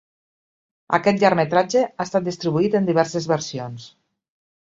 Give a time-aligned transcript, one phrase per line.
[0.97, 3.87] Aquest llargmetratge ha estat distribuït en diverses versions.